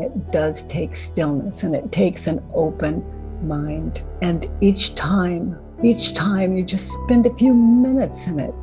It 0.00 0.32
does 0.32 0.62
take 0.68 0.96
stillness 0.96 1.64
and 1.64 1.74
it 1.74 1.92
takes 1.92 2.26
an 2.26 2.40
open 2.54 3.04
mind. 3.46 4.00
And 4.22 4.50
each 4.62 4.94
time, 4.94 5.58
each 5.82 6.14
time 6.14 6.56
you 6.56 6.64
just 6.64 6.90
spend 6.92 7.26
a 7.26 7.34
few 7.34 7.52
minutes 7.52 8.26
in 8.26 8.40
it, 8.40 8.54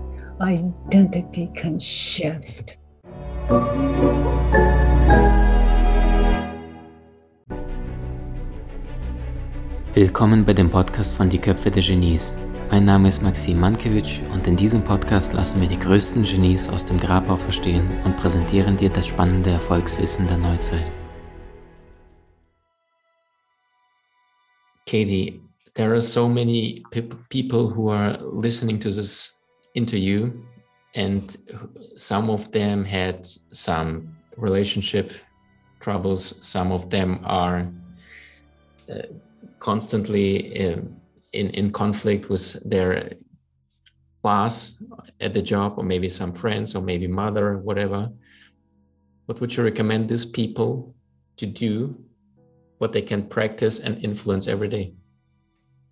identity 0.42 1.52
can 1.55 1.79
shift. 1.79 2.79
Willkommen 9.93 10.43
bei 10.46 10.54
dem 10.54 10.71
Podcast 10.71 11.14
von 11.14 11.30
Die 11.30 11.38
Köpfe 11.38 11.70
der 11.70 11.84
Genies. 11.84 12.34
Mein 12.71 12.86
Name 12.86 13.07
ist 13.07 13.21
Maxim 13.21 13.59
Mankewitsch 13.59 14.20
und 14.34 14.48
in 14.48 14.55
diesem 14.55 14.82
Podcast 14.82 15.34
lassen 15.34 15.61
wir 15.61 15.68
die 15.68 15.77
größten 15.77 16.23
Genies 16.23 16.68
aus 16.70 16.86
dem 16.86 16.98
Grabau 17.00 17.36
verstehen 17.36 17.88
und 18.04 18.18
präsentieren 18.18 18.77
dir 18.77 18.89
das 18.89 19.05
spannende 19.05 19.52
Erfolgswissen 19.52 20.27
der 20.27 20.38
Neuzeit. 20.38 20.91
Katie, 24.89 25.39
there 25.75 25.93
are 25.93 26.02
so 26.02 26.28
many 26.28 26.84
pe 26.89 27.04
people 27.30 27.70
who 27.70 27.89
are 27.89 28.18
listening 28.18 28.80
to 28.80 28.89
this 28.89 29.34
interview, 29.75 30.34
and 30.96 31.38
some 31.96 32.31
of 32.31 32.52
them 32.52 32.84
had 32.84 33.28
some 33.52 34.17
relationship 34.36 35.11
troubles. 35.80 36.33
Some 36.42 36.72
of 36.72 36.89
them 36.89 37.20
are 37.23 37.72
uh, 38.92 39.03
constantly 39.59 40.28
uh, 40.66 40.81
in 41.33 41.47
in 41.59 41.72
conflict 41.72 42.30
with 42.30 42.45
their 42.67 43.14
boss 44.23 44.73
at 45.22 45.36
the 45.36 45.44
job, 45.44 45.78
or 45.78 45.83
maybe 45.83 46.09
some 46.09 46.33
friends, 46.33 46.73
or 46.75 46.81
maybe 46.81 47.06
mother, 47.06 47.59
whatever. 47.59 48.09
What 49.28 49.39
would 49.39 49.56
you 49.56 49.64
recommend 49.64 50.09
these 50.09 50.25
people 50.25 50.95
to 51.38 51.45
do 51.45 52.08
what 52.80 52.94
they 52.94 53.02
can 53.02 53.28
practice 53.28 53.80
and 53.80 54.03
influence 54.03 54.47
every 54.47 54.67
day? 54.67 54.94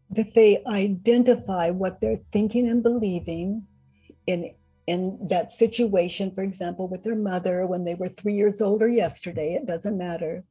That 0.10 0.34
they 0.34 0.64
identify 0.66 1.70
what 1.70 2.02
they're 2.02 2.22
thinking 2.32 2.68
and 2.68 2.82
believing 2.82 3.68
in 4.26 4.54
in 4.88 5.18
that 5.28 5.52
situation, 5.52 6.32
for 6.32 6.44
example, 6.44 6.88
with 6.88 7.04
their 7.04 7.16
mother 7.16 7.68
when 7.68 7.84
they 7.84 7.96
were 7.96 8.08
three 8.08 8.36
years 8.36 8.62
old 8.62 8.82
or 8.82 8.88
yesterday, 8.88 9.54
it 9.54 9.66
doesn't 9.66 9.98
matter. 9.98 10.46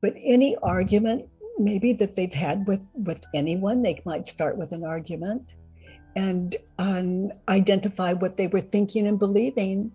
But 0.00 0.14
any 0.24 0.56
argument, 0.62 1.28
maybe 1.58 1.92
that 1.94 2.14
they've 2.14 2.32
had 2.32 2.68
with 2.68 2.84
with 2.94 3.24
anyone, 3.34 3.82
they 3.82 4.00
might 4.04 4.28
start 4.28 4.56
with 4.56 4.70
an 4.70 4.84
argument 4.84 5.54
and 6.14 6.56
um, 6.78 7.32
identify 7.48 8.12
what 8.12 8.36
they 8.36 8.46
were 8.46 8.60
thinking 8.60 9.06
and 9.08 9.18
believing 9.18 9.90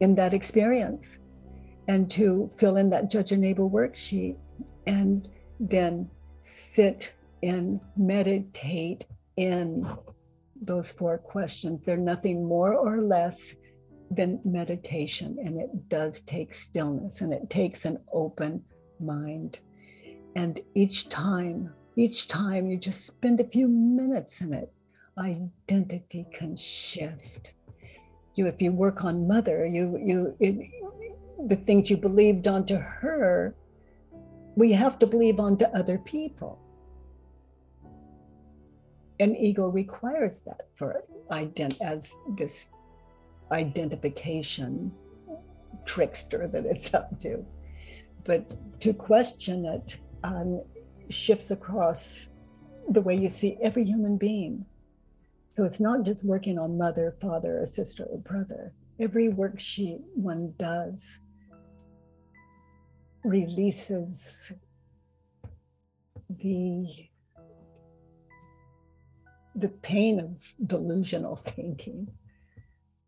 in 0.00 0.14
that 0.14 0.34
experience 0.34 1.18
and 1.88 2.10
to 2.10 2.48
fill 2.56 2.76
in 2.76 2.90
that 2.90 3.10
judge 3.10 3.30
your 3.30 3.40
neighbor 3.40 3.62
worksheet 3.62 4.36
and 4.86 5.28
then 5.60 6.08
sit 6.40 7.14
and 7.42 7.80
meditate 7.96 9.06
in 9.36 9.86
those 10.60 10.90
four 10.90 11.18
questions. 11.18 11.80
They're 11.84 11.96
nothing 11.96 12.46
more 12.46 12.74
or 12.74 13.02
less 13.02 13.54
than 14.10 14.40
meditation, 14.44 15.36
and 15.44 15.60
it 15.60 15.88
does 15.88 16.20
take 16.20 16.54
stillness 16.54 17.20
and 17.20 17.32
it 17.32 17.50
takes 17.50 17.84
an 17.84 17.98
open 18.12 18.62
mind. 19.00 19.58
And 20.36 20.60
each 20.74 21.08
time, 21.08 21.72
each 21.96 22.28
time 22.28 22.70
you 22.70 22.76
just 22.76 23.06
spend 23.06 23.40
a 23.40 23.48
few 23.48 23.68
minutes 23.68 24.40
in 24.40 24.52
it, 24.52 24.72
identity 25.18 26.26
can 26.32 26.56
shift. 26.56 27.54
You, 28.34 28.46
if 28.46 28.60
you 28.60 28.72
work 28.72 29.04
on 29.04 29.28
mother, 29.28 29.64
you 29.64 29.98
you 30.04 30.36
it, 30.40 30.70
the 31.46 31.56
things 31.56 31.90
you 31.90 31.96
believed 31.96 32.48
onto 32.48 32.76
her 32.76 33.54
we 34.56 34.72
have 34.72 34.98
to 35.00 35.06
believe 35.06 35.40
onto 35.40 35.64
other 35.66 35.98
people. 35.98 36.58
And 39.20 39.36
ego 39.36 39.68
requires 39.68 40.40
that 40.42 40.68
for 40.74 41.04
ident 41.30 41.80
as 41.80 42.12
this 42.36 42.70
identification 43.52 44.92
trickster 45.84 46.48
that 46.48 46.66
it's 46.66 46.94
up 46.94 47.20
to. 47.20 47.44
But 48.24 48.56
to 48.80 48.92
question 48.92 49.66
it 49.66 49.98
um, 50.24 50.62
shifts 51.10 51.50
across 51.50 52.34
the 52.88 53.00
way 53.00 53.14
you 53.14 53.28
see 53.28 53.56
every 53.62 53.84
human 53.84 54.16
being. 54.16 54.64
So 55.56 55.64
it's 55.64 55.80
not 55.80 56.04
just 56.04 56.24
working 56.24 56.58
on 56.58 56.76
mother, 56.76 57.14
father, 57.20 57.60
or 57.60 57.66
sister, 57.66 58.04
or 58.04 58.18
brother. 58.18 58.72
Every 58.98 59.28
worksheet 59.28 60.00
one 60.14 60.54
does 60.58 61.20
releases 63.24 64.52
the 66.28 67.08
the 69.56 69.68
pain 69.68 70.18
of 70.18 70.52
delusional 70.66 71.36
thinking 71.36 72.08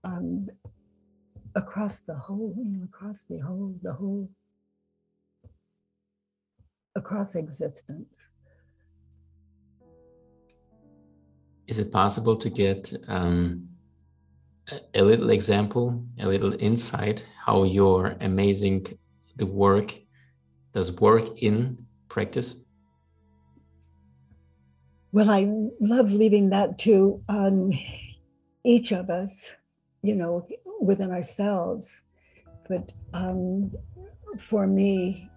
um, 0.05 0.49
across 1.57 2.01
the 2.01 2.15
whole, 2.15 2.55
across 2.85 3.25
the 3.25 3.39
whole, 3.39 3.75
the 3.83 3.93
whole, 3.93 4.31
across 6.95 7.35
existence. 7.35 8.29
Is 11.67 11.81
it 11.81 11.91
possible 11.91 12.37
to 12.37 12.49
get 12.49 12.93
um, 13.09 13.69
a 14.95 15.03
little 15.03 15.31
example, 15.31 16.05
a 16.21 16.27
little 16.27 16.55
insight 16.61 17.27
how 17.45 17.65
your 17.65 18.17
amazing 18.21 18.87
the 19.35 19.47
work 19.47 19.95
does 20.77 20.93
work 21.01 21.43
in 21.43 21.79
practice? 22.11 22.55
Well, 25.11 25.31
I 25.31 25.51
love 25.81 26.13
leaving 26.13 26.51
that 26.51 26.77
to 26.81 27.25
um, 27.31 27.73
each 28.63 28.93
of 28.93 29.09
us, 29.09 29.57
you 30.03 30.15
know, 30.15 30.47
within 30.83 31.11
ourselves. 31.13 32.03
But 32.69 32.93
um, 33.15 33.73
for 34.39 34.67
me, 34.67 35.31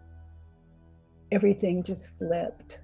everything 1.32 1.84
just 1.84 2.18
flipped. 2.18 2.82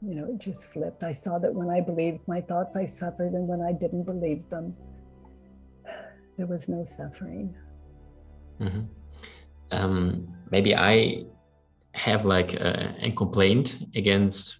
You 0.00 0.14
know, 0.14 0.24
it 0.32 0.38
just 0.38 0.72
flipped. 0.72 1.02
I 1.02 1.12
saw 1.12 1.38
that 1.38 1.52
when 1.52 1.68
I 1.68 1.82
believed 1.82 2.26
my 2.26 2.40
thoughts, 2.40 2.76
I 2.76 2.86
suffered, 2.86 3.34
and 3.34 3.46
when 3.46 3.60
I 3.60 3.72
didn't 3.72 4.04
believe 4.04 4.48
them, 4.48 4.74
there 6.38 6.46
was 6.46 6.70
no 6.70 6.82
suffering. 6.82 7.54
Mm-hmm. 8.58 8.84
Um, 9.70 10.34
maybe 10.50 10.74
I 10.74 11.26
have 11.94 12.24
like 12.24 12.54
a, 12.54 12.94
a 13.00 13.12
complaint 13.12 13.86
against 13.94 14.58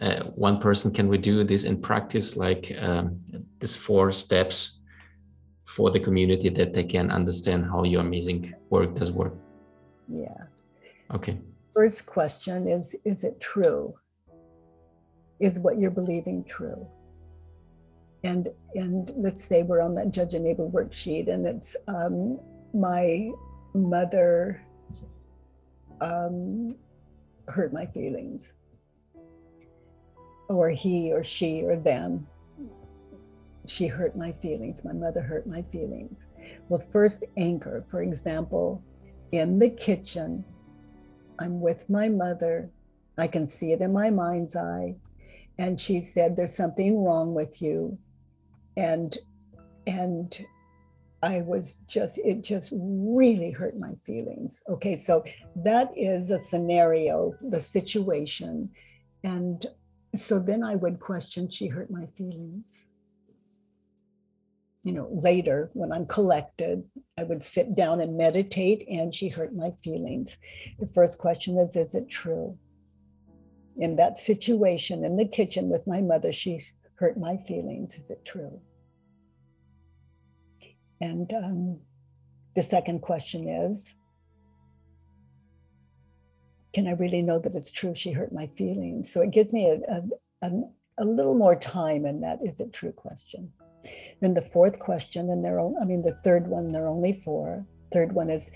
uh, 0.00 0.24
one 0.34 0.60
person 0.60 0.92
can 0.92 1.08
we 1.08 1.18
do 1.18 1.44
this 1.44 1.64
in 1.64 1.80
practice? 1.80 2.36
Like 2.36 2.72
um, 2.80 3.20
these 3.60 3.76
four 3.76 4.12
steps 4.12 4.78
for 5.64 5.90
the 5.90 6.00
community 6.00 6.48
that 6.50 6.72
they 6.72 6.84
can 6.84 7.10
understand 7.10 7.64
how 7.66 7.84
your 7.84 8.00
amazing 8.00 8.54
work 8.70 8.94
does 8.94 9.10
work. 9.10 9.34
Yeah. 10.08 10.44
Okay. 11.12 11.38
First 11.74 12.06
question 12.06 12.68
is 12.68 12.94
is 13.04 13.24
it 13.24 13.40
true? 13.40 13.94
Is 15.40 15.58
what 15.58 15.78
you're 15.78 15.90
believing 15.90 16.44
true? 16.44 16.86
And 18.22 18.48
and 18.74 19.12
let's 19.16 19.42
say 19.44 19.62
we're 19.62 19.80
on 19.80 19.94
that 19.94 20.10
judge 20.10 20.32
your 20.32 20.42
neighbor 20.42 20.66
worksheet 20.66 21.28
and 21.28 21.46
it's 21.46 21.76
um, 21.88 22.38
my 22.72 23.30
mother 23.74 24.60
um, 26.00 26.76
hurt 27.48 27.72
my 27.72 27.86
feelings 27.86 28.54
or 30.48 30.68
he 30.70 31.12
or 31.12 31.24
she 31.24 31.62
or 31.62 31.76
them. 31.76 32.26
She 33.66 33.86
hurt 33.86 34.16
my 34.16 34.32
feelings. 34.32 34.84
My 34.84 34.92
mother 34.92 35.22
hurt 35.22 35.46
my 35.46 35.62
feelings. 35.62 36.26
Well, 36.68 36.80
first 36.80 37.24
anchor, 37.36 37.84
for 37.88 38.02
example, 38.02 38.82
in 39.32 39.58
the 39.58 39.70
kitchen, 39.70 40.44
I'm 41.38 41.60
with 41.60 41.88
my 41.88 42.08
mother. 42.08 42.70
I 43.16 43.26
can 43.26 43.46
see 43.46 43.72
it 43.72 43.80
in 43.80 43.92
my 43.92 44.10
mind's 44.10 44.54
eye. 44.54 44.96
And 45.58 45.80
she 45.80 46.00
said, 46.00 46.36
There's 46.36 46.54
something 46.54 47.02
wrong 47.02 47.32
with 47.34 47.62
you. 47.62 47.98
And 48.76 49.16
and 49.86 50.36
I 51.24 51.40
was 51.40 51.80
just, 51.88 52.18
it 52.18 52.42
just 52.42 52.70
really 52.72 53.50
hurt 53.50 53.78
my 53.78 53.94
feelings. 54.04 54.62
Okay, 54.68 54.96
so 54.96 55.24
that 55.56 55.90
is 55.96 56.30
a 56.30 56.38
scenario, 56.38 57.34
the 57.40 57.60
situation. 57.60 58.70
And 59.22 59.64
so 60.18 60.38
then 60.38 60.62
I 60.62 60.74
would 60.74 61.00
question, 61.00 61.50
she 61.50 61.66
hurt 61.66 61.90
my 61.90 62.06
feelings. 62.18 62.66
You 64.82 64.92
know, 64.92 65.08
later 65.10 65.70
when 65.72 65.92
I'm 65.92 66.04
collected, 66.04 66.84
I 67.16 67.24
would 67.24 67.42
sit 67.42 67.74
down 67.74 68.02
and 68.02 68.18
meditate, 68.18 68.84
and 68.86 69.14
she 69.14 69.28
hurt 69.28 69.54
my 69.54 69.70
feelings. 69.82 70.36
The 70.78 70.86
first 70.88 71.16
question 71.16 71.56
is 71.58 71.74
Is 71.74 71.94
it 71.94 72.10
true? 72.10 72.58
In 73.78 73.96
that 73.96 74.18
situation 74.18 75.06
in 75.06 75.16
the 75.16 75.24
kitchen 75.24 75.70
with 75.70 75.86
my 75.86 76.02
mother, 76.02 76.32
she 76.32 76.62
hurt 76.96 77.18
my 77.18 77.38
feelings. 77.38 77.96
Is 77.96 78.10
it 78.10 78.26
true? 78.26 78.60
And 81.04 81.30
um, 81.34 81.78
the 82.56 82.62
second 82.62 83.00
question 83.02 83.46
is 83.46 83.94
can 86.72 86.88
I 86.88 86.92
really 86.92 87.22
know 87.22 87.38
that 87.38 87.54
it's 87.54 87.70
true? 87.70 87.94
She 87.94 88.10
hurt 88.10 88.32
my 88.32 88.48
feelings. 88.48 89.12
So 89.12 89.20
it 89.20 89.30
gives 89.30 89.52
me 89.52 89.66
a, 89.66 89.76
a, 89.94 90.02
a, 90.42 90.50
a 90.98 91.04
little 91.04 91.36
more 91.36 91.54
time 91.54 92.04
in 92.04 92.20
that 92.22 92.40
is 92.44 92.58
it 92.58 92.72
true 92.72 92.90
question. 92.90 93.52
Then 94.20 94.34
the 94.34 94.42
fourth 94.42 94.80
question, 94.80 95.30
and 95.30 95.44
they're, 95.44 95.60
I 95.60 95.84
mean, 95.84 96.02
the 96.02 96.18
third 96.24 96.48
one, 96.48 96.72
there 96.72 96.84
are 96.84 96.88
only 96.88 97.12
four. 97.12 97.64
Third 97.92 98.12
one 98.12 98.28
is 98.28 98.50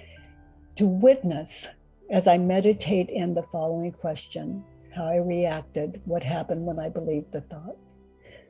to 0.76 0.86
witness 0.86 1.68
as 2.10 2.26
I 2.26 2.38
meditate 2.38 3.10
in 3.10 3.34
the 3.34 3.44
following 3.52 3.92
question 3.92 4.64
how 4.96 5.04
I 5.06 5.16
reacted, 5.16 6.00
what 6.06 6.24
happened 6.24 6.64
when 6.64 6.80
I 6.80 6.88
believed 6.88 7.30
the 7.30 7.42
thoughts. 7.42 8.00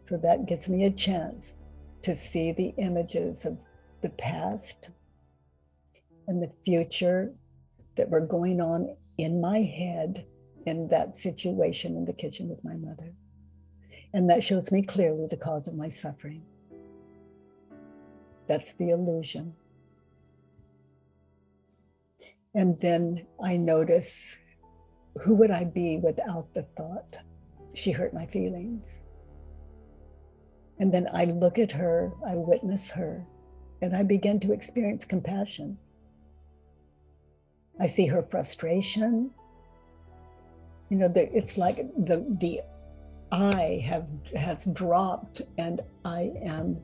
So 0.08 0.16
that 0.18 0.46
gives 0.46 0.68
me 0.68 0.84
a 0.84 0.90
chance 0.90 1.58
to 2.02 2.14
see 2.14 2.52
the 2.52 2.72
images 2.78 3.44
of 3.44 3.58
the 4.02 4.10
past 4.10 4.90
and 6.26 6.42
the 6.42 6.52
future 6.64 7.32
that 7.96 8.08
were 8.08 8.20
going 8.20 8.60
on 8.60 8.96
in 9.16 9.40
my 9.40 9.60
head 9.60 10.26
in 10.66 10.86
that 10.88 11.16
situation 11.16 11.96
in 11.96 12.04
the 12.04 12.12
kitchen 12.12 12.48
with 12.48 12.62
my 12.64 12.74
mother. 12.74 13.12
And 14.14 14.30
that 14.30 14.44
shows 14.44 14.70
me 14.70 14.82
clearly 14.82 15.26
the 15.28 15.36
cause 15.36 15.68
of 15.68 15.74
my 15.74 15.88
suffering. 15.88 16.42
That's 18.46 18.74
the 18.74 18.90
illusion. 18.90 19.54
And 22.54 22.78
then 22.80 23.26
I 23.42 23.56
notice 23.56 24.36
who 25.22 25.34
would 25.34 25.50
I 25.50 25.64
be 25.64 25.98
without 25.98 26.52
the 26.54 26.62
thought? 26.76 27.18
She 27.74 27.90
hurt 27.90 28.14
my 28.14 28.26
feelings. 28.26 29.02
And 30.78 30.92
then 30.92 31.08
I 31.12 31.24
look 31.24 31.58
at 31.58 31.72
her, 31.72 32.12
I 32.26 32.34
witness 32.34 32.90
her, 32.92 33.26
and 33.80 33.94
I 33.94 34.02
begin 34.02 34.40
to 34.40 34.52
experience 34.52 35.04
compassion. 35.04 35.78
I 37.80 37.86
see 37.86 38.06
her 38.06 38.22
frustration. 38.22 39.30
You 40.90 40.96
know, 40.96 41.12
it's 41.14 41.56
like 41.58 41.76
the 41.76 42.24
the 42.40 42.60
I 43.30 43.82
have 43.84 44.08
has 44.34 44.66
dropped 44.66 45.42
and 45.58 45.80
I 46.04 46.32
am 46.42 46.78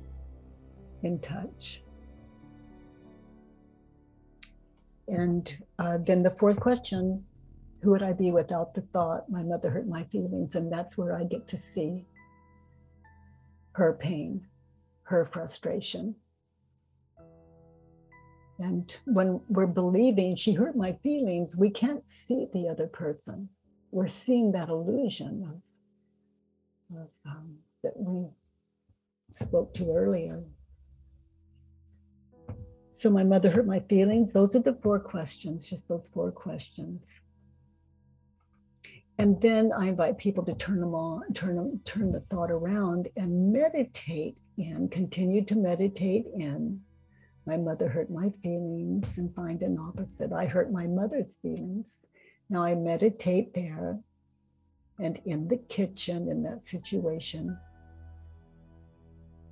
in 1.02 1.19
touch. 1.20 1.82
And 5.08 5.56
uh, 5.79 5.99
then 5.99 6.23
the 6.23 6.31
fourth 6.31 6.61
question 6.61 7.25
who 7.82 7.90
would 7.90 8.02
I 8.02 8.14
be 8.14 8.31
without 8.31 8.73
the 8.75 8.81
thought, 8.81 9.29
my 9.29 9.43
mother 9.43 9.69
hurt 9.69 9.87
my 9.87 10.05
feelings? 10.05 10.55
And 10.55 10.73
that's 10.73 10.97
where 10.97 11.19
I 11.19 11.25
get 11.25 11.47
to 11.49 11.58
see 11.58 12.06
her 13.73 13.93
pain, 13.93 14.47
her 15.02 15.26
frustration. 15.26 16.14
And 18.58 18.96
when 19.04 19.40
we're 19.48 19.66
believing 19.66 20.36
she 20.36 20.52
hurt 20.52 20.76
my 20.76 20.92
feelings, 21.02 21.56
we 21.56 21.70
can't 21.70 22.06
see 22.06 22.46
the 22.52 22.68
other 22.68 22.86
person. 22.86 23.48
We're 23.90 24.08
seeing 24.08 24.52
that 24.52 24.68
illusion 24.68 25.60
of, 26.92 26.98
of 26.98 27.08
um, 27.26 27.56
that 27.82 27.96
we 27.96 28.28
spoke 29.30 29.74
to 29.74 29.92
earlier. 29.92 30.42
So 32.92 33.10
my 33.10 33.24
mother 33.24 33.50
hurt 33.50 33.66
my 33.66 33.80
feelings. 33.80 34.32
Those 34.32 34.54
are 34.54 34.60
the 34.60 34.78
four 34.82 35.00
questions, 35.00 35.68
just 35.68 35.88
those 35.88 36.08
four 36.14 36.30
questions. 36.30 37.20
And 39.18 39.40
then 39.40 39.72
I 39.76 39.86
invite 39.86 40.18
people 40.18 40.44
to 40.44 40.54
turn 40.54 40.80
them 40.80 40.94
on, 40.94 41.32
turn 41.34 41.56
them, 41.56 41.80
turn 41.84 42.12
the 42.12 42.20
thought 42.20 42.50
around 42.50 43.08
and 43.16 43.52
meditate 43.52 44.36
in, 44.56 44.88
continue 44.88 45.44
to 45.44 45.56
meditate 45.56 46.26
in. 46.34 46.80
My 47.46 47.56
mother 47.56 47.88
hurt 47.88 48.11
my 48.11 48.31
feelings 48.31 49.19
and 49.19 49.35
find 49.35 49.62
an 49.62 49.79
opposite. 49.79 50.32
I 50.32 50.46
hurt 50.46 50.73
my 50.73 50.87
mother's 50.87 51.37
feelings. 51.37 52.05
Now 52.49 52.64
I 52.64 52.75
meditate 52.75 53.55
there 53.55 53.99
and 54.99 55.20
in 55.25 55.49
the 55.49 55.56
kitchen 55.56 56.29
in 56.29 56.43
that 56.44 56.64
situation 56.64 57.58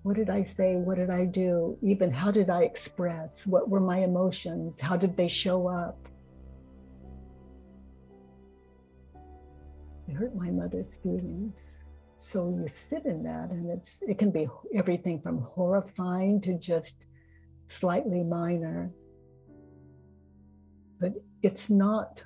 what 0.02 0.16
did 0.16 0.30
I 0.30 0.42
say? 0.42 0.74
What 0.74 0.96
did 0.96 1.10
I 1.10 1.24
do? 1.24 1.78
Even 1.80 2.10
how 2.10 2.32
did 2.32 2.50
I 2.50 2.62
express? 2.62 3.46
What 3.46 3.68
were 3.68 3.80
my 3.80 3.98
emotions? 3.98 4.80
How 4.80 4.96
did 4.96 5.16
they 5.16 5.28
show 5.28 5.68
up? 5.68 6.08
It 10.08 10.14
hurt 10.14 10.34
my 10.34 10.50
mother's 10.50 10.96
feelings. 10.96 11.92
So 12.16 12.50
you 12.50 12.66
sit 12.66 13.06
in 13.06 13.22
that, 13.22 13.50
and 13.50 13.70
it's 13.70 14.02
it 14.02 14.18
can 14.18 14.30
be 14.30 14.48
everything 14.74 15.20
from 15.20 15.42
horrifying 15.42 16.40
to 16.42 16.58
just 16.58 16.96
slightly 17.72 18.22
minor. 18.22 18.90
But 21.00 21.14
it's 21.42 21.70
not. 21.70 22.24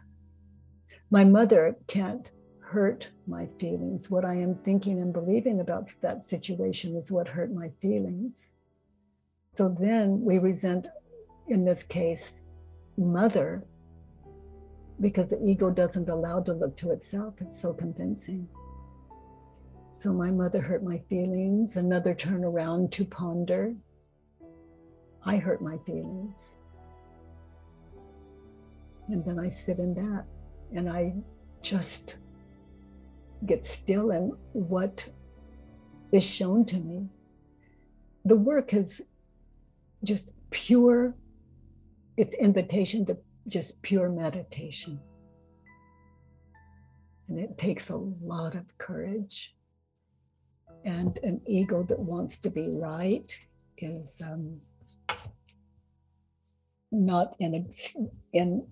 My 1.10 1.24
mother 1.24 1.76
can't 1.86 2.30
hurt 2.60 3.08
my 3.26 3.48
feelings. 3.60 4.10
What 4.10 4.24
I 4.24 4.34
am 4.34 4.56
thinking 4.56 5.00
and 5.00 5.12
believing 5.12 5.60
about 5.60 5.88
that 6.02 6.24
situation 6.24 6.96
is 6.96 7.12
what 7.12 7.28
hurt 7.28 7.52
my 7.52 7.70
feelings. 7.80 8.52
So 9.56 9.74
then 9.80 10.20
we 10.20 10.38
resent, 10.38 10.88
in 11.48 11.64
this 11.64 11.82
case, 11.82 12.42
mother, 12.98 13.64
because 15.00 15.30
the 15.30 15.42
ego 15.44 15.70
doesn't 15.70 16.08
allow 16.08 16.40
to 16.40 16.52
look 16.52 16.76
to 16.78 16.90
itself. 16.90 17.34
It's 17.40 17.60
so 17.60 17.72
convincing. 17.72 18.48
So 19.94 20.12
my 20.12 20.30
mother 20.30 20.60
hurt 20.60 20.82
my 20.84 20.98
feelings. 21.08 21.76
Another 21.76 22.14
turn 22.14 22.44
around 22.44 22.92
to 22.92 23.04
ponder. 23.04 23.74
I 25.26 25.36
hurt 25.38 25.60
my 25.60 25.76
feelings. 25.78 26.58
And 29.08 29.24
then 29.24 29.40
I 29.40 29.48
sit 29.48 29.80
in 29.80 29.92
that 29.94 30.24
and 30.72 30.88
I 30.88 31.14
just 31.62 32.18
get 33.44 33.66
still 33.66 34.12
in 34.12 34.32
what 34.52 35.08
is 36.12 36.22
shown 36.22 36.64
to 36.66 36.76
me. 36.76 37.08
The 38.24 38.36
work 38.36 38.72
is 38.72 39.02
just 40.04 40.30
pure, 40.50 41.14
it's 42.16 42.34
invitation 42.34 43.04
to 43.06 43.16
just 43.48 43.82
pure 43.82 44.08
meditation. 44.08 45.00
And 47.28 47.38
it 47.40 47.58
takes 47.58 47.90
a 47.90 47.96
lot 47.96 48.54
of 48.54 48.78
courage. 48.78 49.56
And 50.84 51.18
an 51.24 51.40
ego 51.46 51.82
that 51.88 51.98
wants 51.98 52.36
to 52.38 52.50
be 52.50 52.68
right 52.70 53.36
is 53.78 54.22
um, 54.24 54.56
not 56.90 57.34
in 57.38 57.54
a, 57.54 57.64
in 58.32 58.66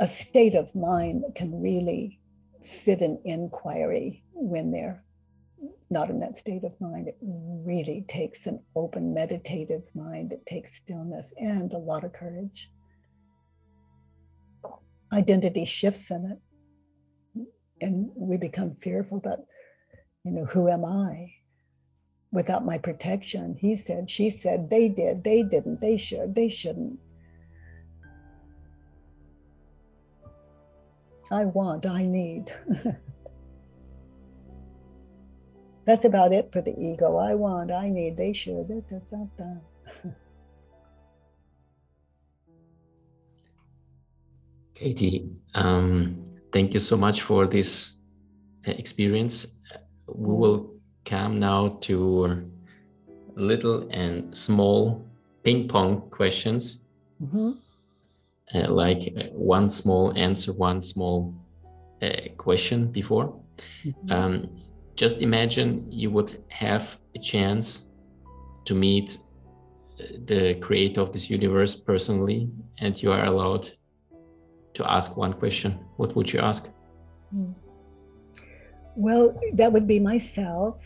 a 0.00 0.06
state 0.06 0.54
of 0.54 0.74
mind 0.74 1.24
that 1.24 1.34
can 1.34 1.60
really 1.60 2.20
sit 2.60 3.02
in 3.02 3.20
inquiry 3.24 4.22
when 4.32 4.70
they're 4.70 5.02
not 5.90 6.10
in 6.10 6.20
that 6.20 6.36
state 6.36 6.64
of 6.64 6.72
mind. 6.80 7.08
It 7.08 7.16
really 7.20 8.04
takes 8.08 8.46
an 8.46 8.60
open, 8.74 9.14
meditative 9.14 9.82
mind. 9.94 10.32
It 10.32 10.44
takes 10.46 10.74
stillness 10.74 11.32
and 11.36 11.72
a 11.72 11.78
lot 11.78 12.04
of 12.04 12.12
courage. 12.12 12.70
Identity 15.12 15.64
shifts 15.64 16.10
in 16.10 16.32
it, 17.36 17.46
and 17.80 18.10
we 18.16 18.36
become 18.36 18.74
fearful 18.74 19.20
that, 19.20 19.38
you 20.24 20.32
know, 20.32 20.44
who 20.46 20.68
am 20.68 20.84
I? 20.84 21.32
Without 22.34 22.64
my 22.64 22.76
protection, 22.76 23.56
he 23.60 23.76
said, 23.76 24.10
she 24.10 24.28
said, 24.28 24.68
they 24.68 24.88
did, 24.88 25.22
they 25.22 25.44
didn't, 25.44 25.80
they 25.80 25.96
should, 25.96 26.34
they 26.34 26.48
shouldn't. 26.48 26.98
I 31.30 31.44
want, 31.44 31.86
I 31.86 32.04
need. 32.04 32.52
That's 35.86 36.04
about 36.04 36.32
it 36.32 36.50
for 36.52 36.60
the 36.60 36.76
ego. 36.76 37.18
I 37.18 37.36
want, 37.36 37.70
I 37.70 37.88
need, 37.88 38.16
they 38.16 38.32
should. 38.32 38.66
Da, 38.66 38.98
da, 38.98 39.26
da. 39.38 39.54
Katie, 44.74 45.30
um, 45.54 46.20
thank 46.52 46.74
you 46.74 46.80
so 46.80 46.96
much 46.96 47.22
for 47.22 47.46
this 47.46 47.94
uh, 48.66 48.72
experience. 48.72 49.46
We 50.08 50.34
will 50.34 50.73
come 51.04 51.38
now 51.38 51.78
to 51.82 52.50
little 53.34 53.88
and 53.90 54.36
small 54.36 55.04
ping 55.42 55.68
pong 55.68 56.08
questions. 56.10 56.80
Mm-hmm 57.22 57.52
uh, 58.54 58.68
like 58.68 59.12
uh, 59.16 59.24
one 59.32 59.68
small 59.68 60.12
answer, 60.16 60.52
one 60.52 60.80
small 60.80 61.34
uh, 62.02 62.10
question 62.36 62.86
before. 62.86 63.34
Mm-hmm. 63.84 64.12
Um, 64.12 64.50
just 64.96 65.22
imagine 65.22 65.90
you 65.90 66.10
would 66.10 66.42
have 66.48 66.98
a 67.16 67.18
chance 67.18 67.88
to 68.64 68.74
meet 68.74 69.18
uh, 69.98 70.04
the 70.26 70.54
creator 70.56 71.00
of 71.00 71.12
this 71.12 71.28
universe 71.30 71.74
personally, 71.74 72.48
and 72.78 73.00
you 73.02 73.10
are 73.12 73.24
allowed 73.24 73.70
to 74.74 74.90
ask 74.90 75.16
one 75.16 75.32
question. 75.32 75.78
What 75.96 76.14
would 76.16 76.32
you 76.32 76.40
ask? 76.40 76.68
Hmm. 77.30 77.52
Well, 78.96 79.38
that 79.54 79.72
would 79.72 79.88
be 79.88 79.98
myself, 79.98 80.76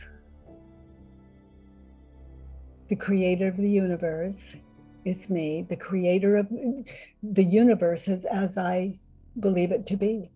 the 2.88 2.96
creator 2.96 3.48
of 3.48 3.58
the 3.58 3.70
universe, 3.70 4.56
it's 5.04 5.28
me, 5.28 5.66
the 5.68 5.76
creator 5.76 6.36
of 6.36 6.48
the 7.22 7.44
universe, 7.44 8.08
as, 8.08 8.24
as 8.24 8.56
I 8.56 8.98
believe 9.38 9.72
it 9.72 9.86
to 9.86 9.96
be. 9.96 10.30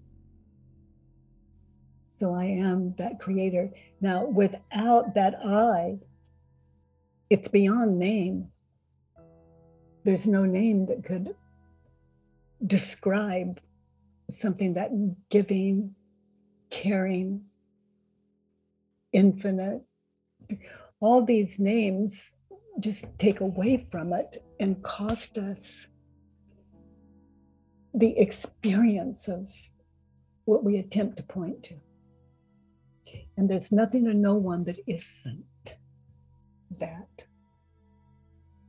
So 2.10 2.34
I 2.34 2.44
am 2.44 2.94
that 2.98 3.18
creator. 3.18 3.70
Now, 4.00 4.26
without 4.26 5.14
that 5.14 5.34
I, 5.42 5.98
it's 7.30 7.48
beyond 7.48 7.98
name. 7.98 8.48
There's 10.04 10.26
no 10.26 10.44
name 10.44 10.86
that 10.86 11.04
could 11.04 11.34
describe 12.66 13.60
something 14.28 14.74
that 14.74 14.90
giving, 15.30 15.94
caring, 16.70 17.46
infinite, 19.12 19.82
all 21.00 21.24
these 21.24 21.58
names 21.58 22.36
just 22.80 23.18
take 23.18 23.40
away 23.40 23.76
from 23.76 24.12
it 24.12 24.36
and 24.60 24.82
cost 24.82 25.38
us 25.38 25.86
the 27.94 28.18
experience 28.18 29.28
of 29.28 29.52
what 30.44 30.64
we 30.64 30.78
attempt 30.78 31.16
to 31.18 31.22
point 31.22 31.62
to. 31.64 31.74
And 33.36 33.48
there's 33.48 33.72
nothing 33.72 34.06
or 34.06 34.14
no 34.14 34.34
one 34.34 34.64
that 34.64 34.78
isn't 34.86 35.76
that. 36.78 37.26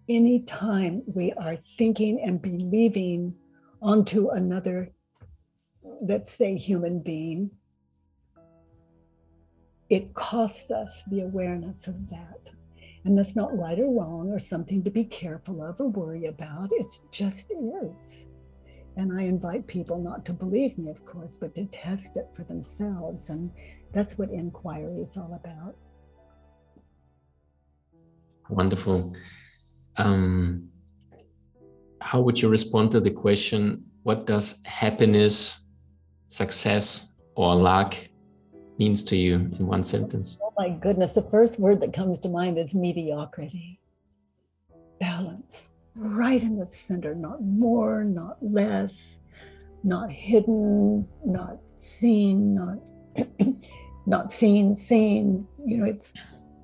Anytime 0.10 1.04
we 1.06 1.32
are 1.34 1.58
thinking 1.78 2.22
and 2.22 2.42
believing 2.42 3.36
onto 3.82 4.30
another, 4.30 4.92
let's 6.02 6.32
say, 6.32 6.58
human 6.58 7.00
being, 7.00 7.52
it 9.94 10.12
costs 10.16 10.72
us 10.72 11.04
the 11.04 11.22
awareness 11.22 11.88
of 11.88 12.10
that. 12.10 12.52
And 13.06 13.16
that's 13.16 13.36
not 13.36 13.56
right 13.56 13.78
or 13.80 13.92
wrong 13.94 14.32
or 14.32 14.40
something 14.40 14.84
to 14.84 14.90
be 14.90 15.04
careful 15.04 15.64
of 15.64 15.80
or 15.80 15.90
worry 15.90 16.26
about. 16.26 16.70
It's 16.72 17.02
just 17.12 17.52
is. 17.52 18.26
And 18.98 19.14
I 19.14 19.24
invite 19.24 19.68
people 19.68 20.00
not 20.00 20.26
to 20.26 20.34
believe 20.34 20.80
me, 20.80 20.90
of 20.90 21.06
course, 21.06 21.38
but 21.38 21.54
to 21.56 21.66
test 21.66 22.18
it 22.18 22.28
for 22.34 22.44
themselves. 22.44 23.30
And 23.30 23.52
that's 23.92 24.18
what 24.18 24.32
inquiry 24.32 25.02
is 25.02 25.16
all 25.16 25.40
about. 25.44 25.76
Wonderful. 28.50 29.14
Um, 29.98 30.70
how 32.02 32.22
would 32.22 32.42
you 32.42 32.50
respond 32.50 32.90
to 32.92 33.00
the 33.00 33.12
question 33.12 33.86
what 34.02 34.26
does 34.26 34.60
happiness, 34.66 35.60
success, 36.28 37.14
or 37.36 37.56
luck 37.56 37.96
means 38.78 39.04
to 39.04 39.16
you 39.16 39.36
in 39.36 39.68
one 39.68 39.84
sentence? 39.84 40.38
Oh 40.42 40.54
my 40.58 40.70
goodness, 40.70 41.14
the 41.14 41.24
first 41.24 41.60
word 41.60 41.82
that 41.82 41.94
comes 41.94 42.20
to 42.22 42.30
mind 42.30 42.58
is 42.58 42.74
mediocrity. 42.74 43.80
Balance, 45.00 45.70
right 45.96 46.42
in 46.42 46.58
the 46.58 46.66
center, 46.66 47.14
not 47.14 47.44
more, 47.44 48.04
not 48.04 48.38
less, 48.42 49.18
not 49.84 50.12
hidden, 50.12 51.08
not 51.26 51.60
seen, 51.76 52.56
not 52.56 52.80
not 54.06 54.32
seen, 54.32 54.76
seen. 54.76 55.48
You 55.66 55.78
know, 55.78 55.86
it's 55.86 56.14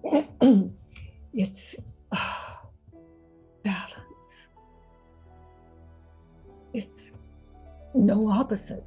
it's 1.33 1.75
uh, 2.11 2.55
balance. 3.63 4.47
It's 6.73 7.11
no 7.93 8.29
opposite. 8.29 8.83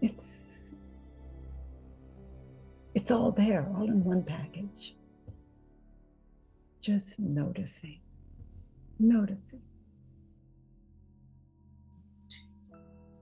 It's 0.00 0.45
it's 2.96 3.10
all 3.10 3.30
there, 3.30 3.68
all 3.76 3.84
in 3.84 4.02
one 4.02 4.22
package. 4.22 4.96
Just 6.80 7.20
noticing, 7.20 8.00
noticing. 8.98 9.60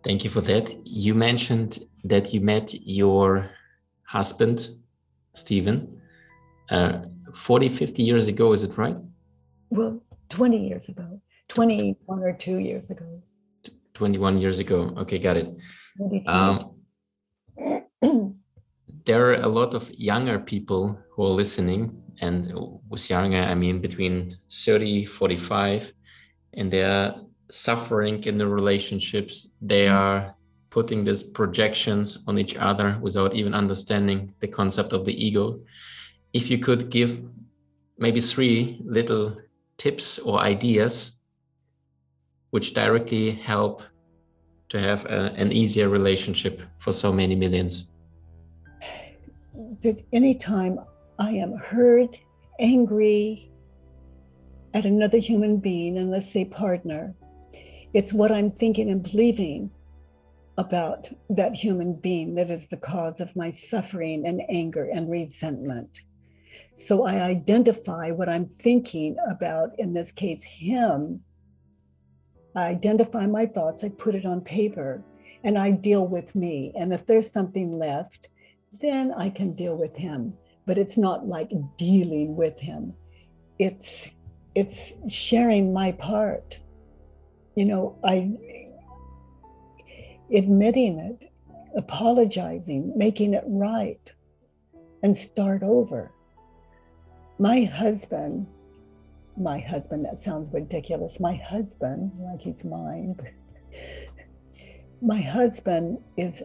Thank 0.05 0.23
you 0.23 0.31
for 0.31 0.43
that. 0.43 0.87
You 0.87 1.15
mentioned 1.15 1.81
that 2.05 2.33
you 2.33 2.41
met 2.41 2.73
your 2.87 3.51
husband, 4.05 4.69
Stephen, 5.33 6.01
uh, 6.71 7.01
40, 7.35 7.69
50 7.69 8.03
years 8.03 8.29
ago, 8.29 8.53
is 8.53 8.63
it 8.63 8.79
right? 8.79 8.97
Well, 9.71 10.01
20 10.29 10.69
years 10.69 10.89
ago, 10.89 11.21
21 11.49 12.23
or 12.23 12.33
two 12.33 12.59
years 12.59 12.91
ago. 12.91 13.23
21 13.95 14.39
years 14.39 14.61
ago. 14.61 14.95
Okay, 14.99 15.19
got 15.19 15.37
it. 15.37 15.53
Um, 16.27 16.77
there 19.05 19.31
are 19.31 19.35
a 19.35 19.49
lot 19.49 19.75
of 19.75 19.91
younger 19.99 20.39
people 20.39 20.99
who 21.11 21.25
are 21.25 21.37
listening, 21.43 22.03
and 22.21 22.53
with 22.89 23.11
younger, 23.11 23.43
I 23.43 23.55
mean 23.55 23.81
between 23.81 24.39
30, 24.51 25.05
45, 25.05 25.93
and 26.55 26.73
they're 26.73 27.15
suffering 27.51 28.23
in 28.25 28.39
the 28.39 28.47
relationships. 28.47 29.49
They 29.61 29.87
mm-hmm. 29.87 29.97
are 29.97 30.35
putting 30.71 31.05
these 31.05 31.23
projections 31.23 32.19
on 32.27 32.39
each 32.39 32.57
other 32.57 32.99
without 33.01 33.35
even 33.35 33.55
understanding 33.55 34.35
the 34.41 34.49
concept 34.49 34.93
of 34.93 35.05
the 35.05 35.15
ego. 35.15 35.61
If 36.33 36.51
you 36.51 36.59
could 36.59 36.91
give 36.91 37.23
maybe 37.97 38.21
three 38.21 38.81
little 38.85 39.37
tips 39.77 40.19
or 40.19 40.41
ideas 40.41 41.13
which 42.51 42.75
directly 42.75 43.33
help 43.33 43.83
to 44.69 44.81
have 44.81 45.05
a, 45.07 45.33
an 45.37 45.51
easier 45.51 45.89
relationship 45.89 46.63
for 46.79 46.93
so 46.93 47.13
many 47.13 47.35
millions? 47.35 47.89
That 49.83 50.05
anytime 50.13 50.79
I 51.19 51.31
am 51.31 51.53
hurt, 51.57 52.19
angry 52.61 53.51
at 54.75 54.85
another 54.85 55.19
human 55.19 55.59
being, 55.59 55.97
and 55.99 56.11
let's 56.11 56.31
say 56.31 56.45
partner, 56.45 57.15
it's 57.93 58.13
what 58.13 58.33
I'm 58.33 58.51
thinking 58.51 58.91
and 58.91 59.03
believing 59.03 59.71
about 60.57 61.09
that 61.31 61.55
human 61.55 61.95
being 61.95 62.35
that 62.35 62.51
is 62.51 62.69
the 62.69 62.77
cause 62.77 63.21
of 63.21 63.35
my 63.37 63.51
suffering 63.51 64.27
and 64.27 64.43
anger 64.49 64.89
and 64.93 65.11
resentment. 65.11 66.01
So 66.77 67.05
I 67.05 67.21
identify 67.23 68.11
what 68.11 68.29
I'm 68.29 68.47
thinking 68.47 69.17
about, 69.29 69.79
in 69.79 69.95
this 69.95 70.11
case, 70.11 70.43
him. 70.43 71.21
I 72.57 72.67
identify 72.69 73.27
my 73.27 73.47
thoughts, 73.47 73.85
I 73.85 73.89
put 73.91 74.15
it 74.15 74.27
on 74.27 74.41
paper, 74.41 75.03
and 75.45 75.59
I 75.59 75.71
deal 75.71 76.07
with 76.07 76.35
me. 76.35 76.73
And 76.77 76.93
if 76.93 77.07
there's 77.07 77.31
something 77.31 77.79
left, 77.79 78.29
then 78.81 79.13
I 79.17 79.31
can 79.31 79.55
deal 79.55 79.77
with 79.77 79.97
him. 79.97 80.35
But 80.67 80.79
it's 80.79 80.97
not 80.97 81.27
like 81.27 81.51
dealing 81.77 82.37
with 82.37 82.59
him. 82.59 82.95
It's 83.59 84.11
it's 84.55 84.95
sharing 85.13 85.73
my 85.73 85.93
part 85.93 86.59
you 87.55 87.65
know, 87.65 87.97
I 88.05 88.33
admitting 90.35 90.99
it, 90.99 91.31
apologizing, 91.77 92.93
making 92.97 93.35
it 93.35 93.45
right, 93.47 94.13
and 95.03 95.17
start 95.17 95.63
over. 95.63 96.11
My 97.39 97.65
husband, 97.65 98.47
my 99.37 99.59
husband, 99.61 100.05
that 100.05 100.19
sounds 100.19 100.53
ridiculous. 100.53 101.21
My 101.21 101.35
husband, 101.35 102.13
like 102.19 102.41
he's 102.41 102.65
mine, 102.65 103.17
my 105.03 105.21
husband 105.21 105.99
is 106.17 106.43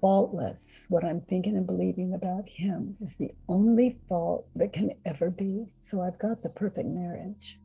faultless. 0.00 0.86
What 0.88 1.04
I'm 1.04 1.20
thinking 1.22 1.56
and 1.56 1.66
believing 1.66 2.14
about 2.14 2.48
him 2.48 2.96
is 3.02 3.16
the 3.16 3.30
only 3.48 3.98
fault 4.08 4.46
that 4.56 4.72
can 4.72 4.92
ever 5.04 5.30
be. 5.30 5.66
So 5.80 6.02
I've 6.02 6.18
got 6.18 6.42
the 6.42 6.48
perfect 6.48 6.88
marriage. 6.88 7.58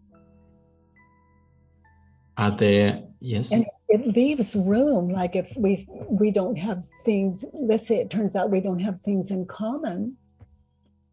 Are 2.37 2.51
there 2.51 3.03
yes? 3.19 3.51
And 3.51 3.65
it 3.89 4.07
leaves 4.15 4.55
room. 4.55 5.09
Like 5.09 5.35
if 5.35 5.53
we 5.57 5.85
we 6.09 6.31
don't 6.31 6.55
have 6.55 6.85
things, 7.03 7.45
let's 7.53 7.87
say 7.87 7.97
it 7.97 8.09
turns 8.09 8.35
out 8.35 8.49
we 8.49 8.61
don't 8.61 8.79
have 8.79 9.01
things 9.01 9.31
in 9.31 9.45
common, 9.45 10.17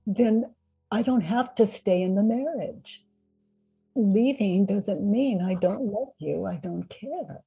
then 0.06 0.54
I 0.90 1.02
don't 1.02 1.22
have 1.22 1.54
to 1.56 1.66
stay 1.66 2.02
in 2.02 2.14
the 2.14 2.22
marriage. 2.22 3.04
Leaving 3.94 4.64
doesn't 4.64 5.02
mean 5.02 5.42
I 5.42 5.54
don't 5.54 5.82
love 5.82 6.14
you. 6.18 6.46
I 6.46 6.56
don't 6.56 6.88
care. 6.88 7.42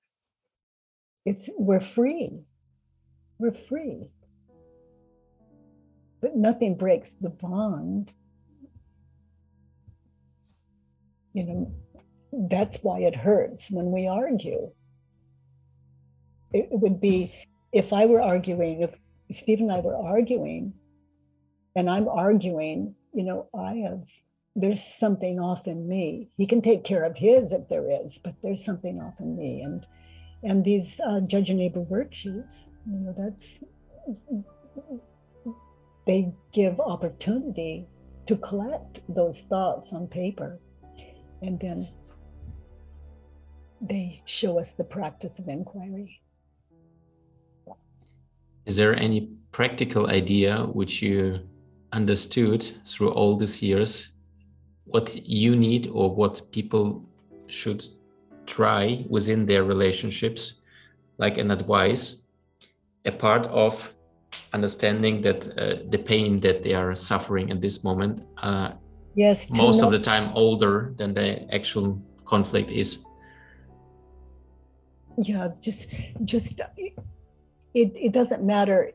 It's 1.25 1.49
we're 1.57 1.79
free. 1.79 2.43
We're 3.41 3.51
free. 3.51 4.11
But 6.21 6.35
nothing 6.35 6.77
breaks 6.77 7.13
the 7.13 7.31
bond. 7.31 8.13
You 11.33 11.45
know, 11.45 11.73
that's 12.31 12.83
why 12.83 12.99
it 12.99 13.15
hurts 13.15 13.71
when 13.71 13.91
we 13.91 14.07
argue. 14.07 14.71
It, 16.53 16.67
would 16.69 17.01
be 17.01 17.33
if 17.73 17.93
I 17.93 18.05
were 18.05 18.21
arguing, 18.21 18.81
if 18.81 18.95
Steve 19.31 19.59
and 19.59 19.71
I 19.71 19.79
were 19.79 19.97
arguing, 19.97 20.73
and 21.75 21.89
I'm 21.89 22.07
arguing, 22.07 22.93
you 23.11 23.23
know, 23.23 23.49
I 23.57 23.77
have, 23.77 24.03
there's 24.55 24.83
something 24.83 25.39
off 25.39 25.65
in 25.65 25.87
me. 25.87 26.29
He 26.37 26.45
can 26.45 26.61
take 26.61 26.83
care 26.83 27.05
of 27.05 27.17
his 27.17 27.53
if 27.53 27.69
there 27.69 27.89
is, 27.89 28.19
but 28.23 28.35
there's 28.43 28.63
something 28.63 28.99
off 28.99 29.19
in 29.19 29.35
me. 29.35 29.63
And 29.63 29.83
and 30.43 30.63
these 30.63 30.99
uh, 31.05 31.19
judge 31.21 31.49
your 31.49 31.57
neighbor 31.57 31.81
worksheets, 31.81 32.69
you 32.89 32.99
know, 32.99 33.15
that's 33.17 33.63
they 36.07 36.33
give 36.51 36.79
opportunity 36.79 37.87
to 38.25 38.35
collect 38.37 39.01
those 39.07 39.41
thoughts 39.41 39.93
on 39.93 40.07
paper 40.07 40.59
and 41.41 41.59
then 41.59 41.87
they 43.81 44.19
show 44.25 44.59
us 44.59 44.73
the 44.73 44.83
practice 44.83 45.39
of 45.39 45.47
inquiry. 45.47 46.21
Is 48.65 48.75
there 48.75 48.95
any 48.95 49.29
practical 49.51 50.07
idea 50.07 50.65
which 50.65 51.01
you 51.01 51.39
understood 51.91 52.63
through 52.87 53.11
all 53.11 53.35
these 53.37 53.61
years 53.61 54.09
what 54.85 55.15
you 55.27 55.55
need 55.55 55.87
or 55.91 56.13
what 56.13 56.41
people 56.51 57.03
should 57.47 57.83
try 58.45 59.05
within 59.09 59.45
their 59.45 59.63
relationships, 59.63 60.55
like 61.17 61.37
an 61.37 61.51
advice, 61.51 62.17
a 63.05 63.11
part 63.11 63.45
of 63.47 63.93
understanding 64.53 65.21
that 65.21 65.47
uh, 65.57 65.83
the 65.89 65.97
pain 65.97 66.39
that 66.39 66.63
they 66.63 66.73
are 66.73 66.95
suffering 66.95 67.51
at 67.51 67.61
this 67.61 67.83
moment 67.83 68.21
uh, 68.37 68.71
yes 69.15 69.49
most 69.51 69.81
of 69.81 69.91
the 69.91 69.99
time 69.99 70.31
older 70.35 70.93
than 70.97 71.13
the 71.13 71.53
actual 71.53 72.01
conflict 72.25 72.71
is. 72.71 72.99
Yeah 75.17 75.49
just 75.61 75.93
just 76.23 76.61
it, 77.73 77.91
it 77.95 78.13
doesn't 78.13 78.43
matter 78.43 78.91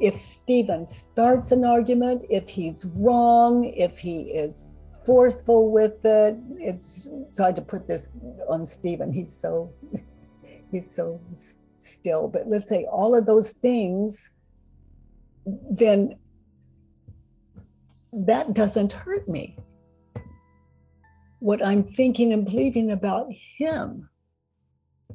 if 0.00 0.18
Stephen 0.18 0.86
starts 0.86 1.52
an 1.52 1.64
argument, 1.64 2.24
if 2.28 2.48
he's 2.48 2.84
wrong, 2.96 3.64
if 3.64 3.98
he 3.98 4.22
is 4.22 4.75
forceful 5.06 5.70
with 5.70 6.04
it. 6.04 6.36
It's, 6.58 7.10
it's 7.28 7.38
hard 7.38 7.56
to 7.56 7.62
put 7.62 7.86
this 7.86 8.10
on 8.48 8.66
Stephen. 8.66 9.12
He's 9.12 9.34
so 9.34 9.72
he's 10.70 10.90
so 10.90 11.20
still. 11.78 12.28
But 12.28 12.48
let's 12.48 12.68
say 12.68 12.84
all 12.90 13.16
of 13.16 13.24
those 13.24 13.52
things, 13.52 14.30
then 15.70 16.18
that 18.12 18.54
doesn't 18.54 18.92
hurt 18.92 19.28
me. 19.28 19.56
What 21.38 21.64
I'm 21.64 21.84
thinking 21.84 22.32
and 22.32 22.44
believing 22.44 22.90
about 22.90 23.28
him 23.30 24.08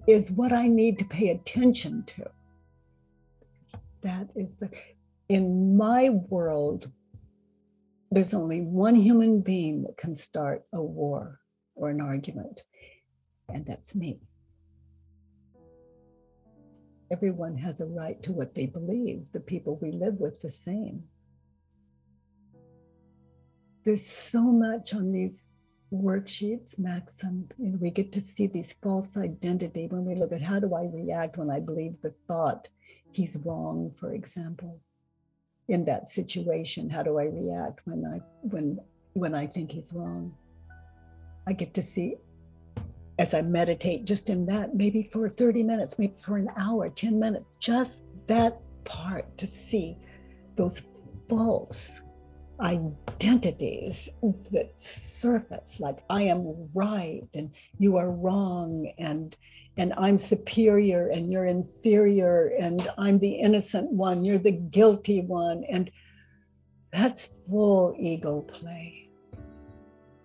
is 0.08 0.32
what 0.32 0.54
I 0.54 0.68
need 0.68 0.98
to 1.00 1.06
pay 1.06 1.30
attention 1.30 2.04
to. 2.08 2.30
That 4.02 4.30
is 4.36 4.56
the 4.56 4.70
in 5.30 5.78
my 5.78 6.10
world, 6.10 6.92
there's 8.12 8.34
only 8.34 8.60
one 8.60 8.96
human 8.96 9.40
being 9.40 9.84
that 9.84 9.98
can 9.98 10.14
start 10.14 10.66
a 10.74 10.82
war 10.82 11.40
or 11.76 11.90
an 11.90 12.02
argument, 12.02 12.64
and 13.48 13.66
that's 13.66 13.96
me. 13.96 14.20
Everyone 17.10 17.56
has 17.58 17.80
a 17.80 17.86
right 17.86 18.22
to 18.24 18.34
what 18.34 18.54
they 18.54 18.66
believe, 18.66 19.24
the 19.32 19.40
people 19.40 19.80
we 19.82 19.92
live 19.92 20.16
with, 20.20 20.42
the 20.42 20.50
same. 20.50 21.04
There's 23.84 24.06
so 24.06 24.42
much 24.44 24.94
on 24.94 25.12
these 25.14 25.50
worksheets, 25.92 26.78
Maxim. 26.78 27.50
You 27.58 27.72
know, 27.72 27.78
we 27.82 27.92
get 27.92 28.12
to 28.12 28.22
see 28.22 28.48
these 28.48 28.74
false 28.74 29.18
identity 29.18 29.88
when 29.88 30.06
we 30.06 30.16
look 30.16 30.34
at 30.34 30.42
how 30.42 30.60
do 30.60 30.76
I 30.76 30.84
react 30.84 31.38
when 31.38 31.50
I 31.50 31.62
believe 31.62 31.96
the 32.02 32.14
thought 32.28 32.68
he's 33.12 33.38
wrong, 33.38 33.94
for 34.00 34.14
example 34.14 34.80
in 35.72 35.86
that 35.86 36.10
situation 36.10 36.90
how 36.90 37.02
do 37.02 37.18
i 37.18 37.24
react 37.24 37.80
when 37.86 38.06
i 38.06 38.20
when 38.42 38.78
when 39.14 39.34
i 39.34 39.48
think 39.48 39.72
he's 39.72 39.94
wrong? 39.94 40.34
I 41.48 41.54
get 41.54 41.74
to 41.74 41.82
see 41.82 42.16
as 43.18 43.34
i 43.34 43.42
meditate 43.42 44.06
just 44.06 44.30
in 44.30 44.46
that 44.46 44.76
maybe 44.76 45.02
for 45.04 45.30
30 45.30 45.64
minutes 45.64 45.98
maybe 45.98 46.14
for 46.16 46.38
an 46.38 46.50
hour 46.58 46.90
10 46.90 47.18
minutes 47.18 47.48
just 47.60 48.04
that 48.28 48.60
part 48.84 49.26
to 49.38 49.48
see 49.48 49.98
those 50.58 50.82
false 51.30 52.02
identities 52.60 54.10
that 54.52 54.70
surface 54.78 55.80
like 55.80 56.00
i 56.10 56.22
am 56.22 56.70
right 56.74 57.24
and 57.34 57.50
you 57.80 57.98
are 57.98 58.12
wrong 58.12 58.92
and 59.00 59.38
and 59.78 59.94
I'm 59.98 60.18
superior 60.18 61.08
and 61.08 61.32
you're 61.32 61.46
inferior 61.46 62.52
and 62.60 62.90
I'm 62.98 63.20
the 63.20 63.34
innocent 63.34 63.92
one, 63.92 64.26
you're 64.26 64.38
the 64.38 64.52
guilty 64.52 65.22
one. 65.22 65.64
And 65.70 65.90
that's 66.92 67.48
full 67.50 67.96
ego 67.98 68.42
play. 68.42 69.10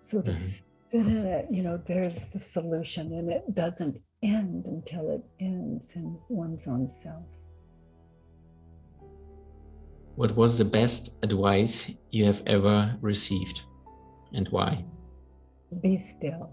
So 0.03 0.21
to 0.21 0.31
mm-hmm. 0.31 0.39
sit 0.89 1.07
in 1.07 1.25
it, 1.25 1.47
you 1.49 1.63
know, 1.63 1.81
there's 1.87 2.25
the 2.27 2.39
solution 2.39 3.13
and 3.13 3.31
it 3.31 3.53
doesn't 3.53 3.99
end 4.21 4.65
until 4.65 5.11
it 5.11 5.23
ends 5.39 5.95
in 5.95 6.17
one's 6.29 6.67
own 6.67 6.89
self. 6.89 7.23
What 10.15 10.35
was 10.35 10.57
the 10.57 10.65
best 10.65 11.11
advice 11.23 11.91
you 12.11 12.25
have 12.25 12.41
ever 12.47 12.97
received 13.01 13.61
and 14.33 14.47
why? 14.49 14.83
Be 15.81 15.95
still. 15.95 16.51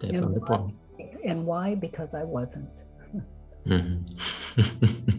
That's 0.00 0.20
and 0.20 0.24
on 0.24 0.34
the 0.34 0.40
point. 0.40 0.74
And 1.24 1.46
why? 1.46 1.74
Because 1.74 2.14
I 2.14 2.24
wasn't. 2.24 2.84
mm-hmm. 3.66 5.18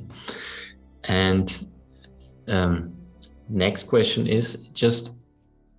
and 1.04 1.68
um, 2.48 2.92
next 3.50 3.84
question 3.84 4.28
is 4.28 4.56
just 4.74 5.16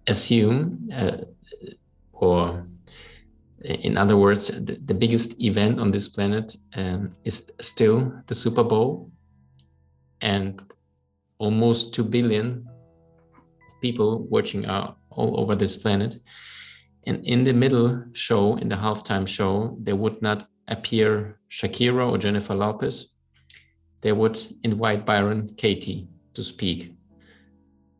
assume, 0.06 0.88
uh, 0.94 1.18
or 2.12 2.66
in 3.62 3.96
other 3.96 4.16
words, 4.16 4.48
the, 4.48 4.78
the, 4.84 4.94
biggest 4.94 5.40
event 5.40 5.78
on 5.78 5.90
this 5.90 6.08
planet 6.08 6.56
um, 6.74 7.14
is 7.24 7.52
still 7.60 8.12
the 8.26 8.34
Super 8.34 8.64
Bowl, 8.64 9.10
and 10.20 10.62
almost 11.38 11.94
2 11.94 12.04
billion 12.04 12.66
people 13.82 14.24
watching 14.30 14.66
are 14.66 14.94
all 15.10 15.40
over 15.40 15.54
this 15.56 15.76
planet 15.76 16.20
and 17.11 17.27
in 17.27 17.42
the 17.42 17.53
middle 17.53 18.05
show, 18.12 18.57
in 18.59 18.68
the 18.68 18.77
halftime 18.77 19.27
show, 19.27 19.77
there 19.81 19.96
would 19.96 20.23
not 20.23 20.46
appear 20.68 21.40
Shakira 21.51 22.09
or 22.09 22.18
Jennifer 22.18 22.55
Lopez. 22.55 23.09
They 24.01 24.12
would 24.12 24.38
invite 24.62 25.05
Byron 25.05 25.51
Katie 25.57 26.07
to 26.35 26.44
speak. 26.44 26.94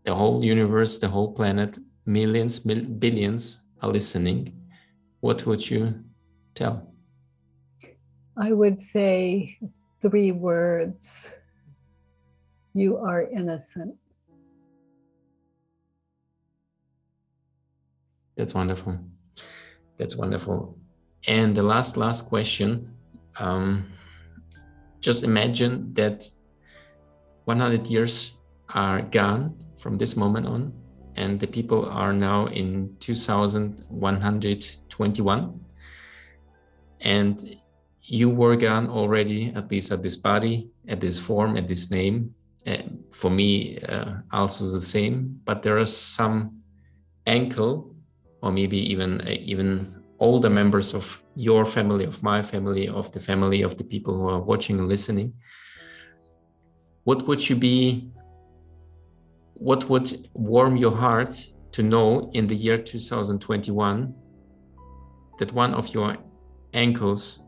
The 0.05 0.15
whole 0.15 0.45
universe, 0.45 1.01
the 1.01 1.09
whole 1.09 1.33
planet, 1.33 1.77
millions, 2.07 2.65
mil- 2.65 2.85
billions 2.85 3.59
are 3.83 3.91
listening. 3.91 4.55
What 5.19 5.45
would 5.45 5.69
you 5.69 6.05
tell? 6.55 6.87
I 8.37 8.53
would 8.53 8.79
say 8.79 9.59
three 10.01 10.31
words 10.31 11.35
You 12.75 12.99
are 12.99 13.23
innocent. 13.23 13.97
That's 18.41 18.55
wonderful. 18.55 18.99
That's 19.99 20.17
wonderful. 20.17 20.79
And 21.27 21.55
the 21.55 21.63
last, 21.63 21.99
last 21.99 22.27
question. 22.27 22.95
Um, 23.37 23.93
just 25.03 25.25
imagine 25.25 25.93
that 25.93 26.27
100 27.45 27.87
years 27.89 28.33
are 28.71 29.03
gone 29.03 29.63
from 29.79 29.99
this 29.99 30.17
moment 30.17 30.47
on, 30.47 30.73
and 31.17 31.39
the 31.39 31.47
people 31.47 31.85
are 31.85 32.15
now 32.15 32.47
in 32.47 32.97
2121. 33.01 35.61
And 37.03 37.57
you 38.03 38.31
were 38.31 38.57
gone 38.57 38.89
already, 38.89 39.53
at 39.55 39.71
least 39.71 39.93
at 39.93 40.03
this 40.03 40.17
body, 40.17 40.71
at 40.89 41.03
this 41.03 41.19
form, 41.19 41.59
at 41.59 41.69
this 41.69 41.91
name. 41.91 42.35
Uh, 42.67 42.79
for 43.11 43.31
me, 43.31 43.79
uh, 43.81 44.15
also 44.33 44.65
the 44.65 44.81
same, 44.81 45.39
but 45.45 45.63
there 45.63 45.79
are 45.79 45.85
some 45.85 46.63
ankle 47.27 47.95
or 48.43 48.51
maybe 48.53 48.79
even 48.79 49.21
uh, 49.23 49.31
even 49.31 50.03
all 50.19 50.39
the 50.41 50.51
members 50.51 50.95
of 50.95 51.23
your 51.35 51.65
family, 51.65 52.05
of 52.05 52.23
my 52.23 52.43
family, 52.43 52.89
of 52.89 53.11
the 53.13 53.21
family 53.21 53.63
of 53.63 53.77
the 53.79 53.85
people 53.85 54.15
who 54.15 54.29
are 54.29 54.41
watching 54.41 54.79
and 54.79 54.89
listening, 54.89 55.33
what 57.05 57.27
would 57.27 57.49
you 57.49 57.57
be? 57.57 58.11
What 59.55 59.89
would 59.89 60.29
warm 60.35 60.77
your 60.77 60.95
heart 60.95 61.33
to 61.73 61.83
know 61.83 62.31
in 62.35 62.47
the 62.47 62.55
year 62.55 62.79
2021 62.79 64.15
that 65.39 65.53
one 65.53 65.75
of 65.75 65.95
your 65.95 66.17
ankles 66.75 67.43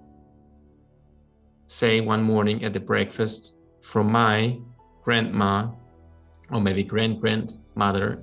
say 1.66 2.00
one 2.00 2.22
morning 2.22 2.64
at 2.64 2.72
the 2.72 2.80
breakfast 2.80 3.54
from 3.82 4.10
my 4.10 4.58
grandma 5.02 5.68
or 6.50 6.60
maybe 6.60 6.84
grand 6.84 7.20
grandmother 7.20 8.22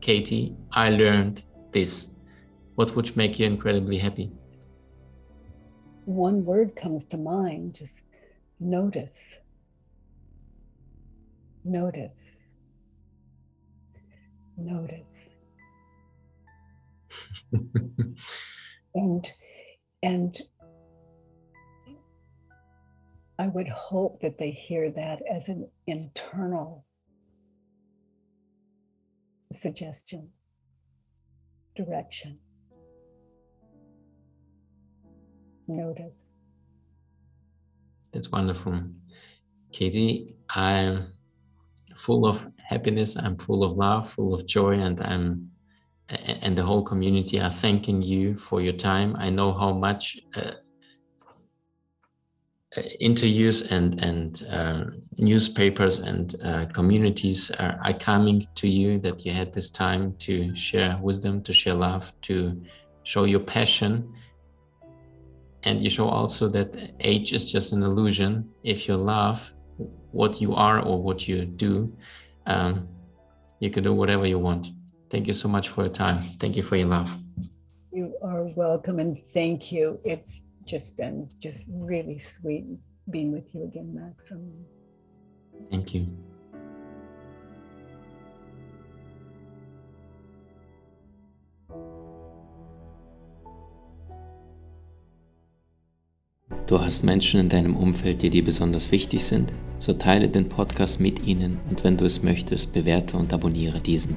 Katie, 0.00 0.56
I 0.72 0.90
learned 0.90 1.42
this, 1.72 2.08
what 2.74 2.94
would 2.96 3.16
make 3.16 3.38
you 3.38 3.46
incredibly 3.46 3.98
happy? 3.98 4.30
One 6.04 6.44
word 6.44 6.76
comes 6.76 7.04
to 7.06 7.16
mind 7.16 7.74
just 7.74 8.06
notice. 8.58 9.38
Notice. 11.64 12.30
Notice. 14.56 15.36
and 18.94 19.30
and 20.02 20.40
I 23.38 23.46
would 23.48 23.68
hope 23.68 24.20
that 24.20 24.38
they 24.38 24.50
hear 24.50 24.90
that 24.90 25.22
as 25.30 25.48
an 25.48 25.68
internal 25.86 26.84
suggestion 29.52 30.30
direction. 31.84 32.38
Notice. 35.68 36.36
That's 38.12 38.30
wonderful. 38.30 38.82
Katie, 39.72 40.34
I'm 40.48 41.12
full 41.96 42.26
of 42.26 42.48
happiness, 42.58 43.16
I'm 43.16 43.36
full 43.36 43.62
of 43.62 43.76
love, 43.76 44.10
full 44.10 44.34
of 44.34 44.46
joy, 44.46 44.74
and 44.80 45.00
I'm 45.00 45.50
and 46.42 46.58
the 46.58 46.64
whole 46.64 46.82
community 46.82 47.40
are 47.40 47.52
thanking 47.52 48.02
you 48.02 48.36
for 48.36 48.60
your 48.60 48.72
time. 48.72 49.14
I 49.16 49.30
know 49.30 49.52
how 49.52 49.72
much 49.72 50.18
uh, 50.34 50.52
interviews 53.00 53.62
and 53.62 54.00
and 54.00 54.46
uh, 54.48 54.84
newspapers 55.18 55.98
and 55.98 56.36
uh, 56.44 56.66
communities 56.66 57.50
are, 57.58 57.80
are, 57.84 57.94
coming 57.94 58.46
to 58.54 58.68
you 58.68 58.98
that 59.00 59.26
you 59.26 59.32
had 59.32 59.52
this 59.52 59.70
time 59.70 60.14
to 60.18 60.54
share 60.54 60.96
wisdom 61.02 61.42
to 61.42 61.52
share 61.52 61.74
love 61.74 62.12
to 62.22 62.60
show 63.02 63.24
your 63.24 63.40
passion. 63.40 64.14
And 65.64 65.82
you 65.82 65.90
show 65.90 66.08
also 66.08 66.48
that 66.48 66.94
age 67.00 67.32
is 67.32 67.50
just 67.50 67.72
an 67.72 67.82
illusion. 67.82 68.48
If 68.62 68.88
you 68.88 68.96
love 68.96 69.52
what 70.12 70.40
you 70.40 70.54
are 70.54 70.80
or 70.80 71.02
what 71.02 71.28
you 71.28 71.44
do 71.44 71.92
um, 72.46 72.88
you 73.60 73.70
can 73.70 73.84
do 73.84 73.92
whatever 73.92 74.26
you 74.26 74.38
want. 74.38 74.68
Thank 75.10 75.26
you 75.26 75.34
so 75.34 75.48
much 75.48 75.68
for 75.68 75.84
your 75.84 75.92
time. 75.92 76.18
Thank 76.38 76.56
you 76.56 76.62
for 76.62 76.76
your 76.76 76.88
love. 76.88 77.10
You 77.92 78.14
are 78.22 78.46
welcome 78.56 78.98
and 78.98 79.16
thank 79.18 79.72
you. 79.72 80.00
It's 80.04 80.48
just 80.70 80.96
been 80.96 81.28
just 81.40 81.66
really 81.68 82.18
sweet 82.18 82.64
being 83.10 83.32
with 83.32 83.52
you 83.52 83.64
again, 83.64 83.92
Maxim. 83.92 84.64
Thank 85.70 85.94
you. 85.94 86.06
Du 96.66 96.80
hast 96.80 97.02
Menschen 97.02 97.40
in 97.40 97.48
deinem 97.48 97.74
Umfeld, 97.74 98.22
die 98.22 98.30
dir 98.30 98.44
besonders 98.44 98.92
wichtig 98.92 99.24
sind? 99.24 99.52
So 99.80 99.92
teile 99.92 100.28
den 100.28 100.48
Podcast 100.48 101.00
mit 101.00 101.26
ihnen 101.26 101.58
und 101.68 101.82
wenn 101.82 101.96
du 101.96 102.04
es 102.04 102.22
möchtest, 102.22 102.72
bewerte 102.72 103.16
und 103.16 103.32
abonniere 103.32 103.80
diesen. 103.80 104.16